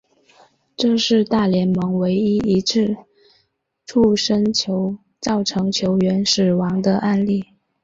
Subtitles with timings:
[0.75, 2.97] 这是大联盟唯一一次
[3.85, 7.45] 触身球造成球员死亡的案例。